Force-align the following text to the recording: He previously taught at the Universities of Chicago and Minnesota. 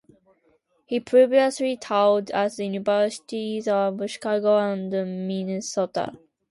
He 0.87 0.99
previously 0.99 1.77
taught 1.77 2.31
at 2.31 2.53
the 2.55 2.65
Universities 2.65 3.67
of 3.67 4.01
Chicago 4.09 4.57
and 4.57 4.89
Minnesota. 4.89 6.17